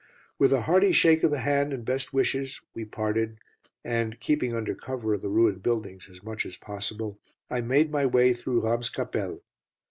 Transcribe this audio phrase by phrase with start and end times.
[0.39, 3.37] With a hearty shake of the hand and best wishes we parted,
[3.85, 7.19] and, keeping under cover of the ruined buildings as much as possible,
[7.51, 9.43] I made my way through Ramscapelle.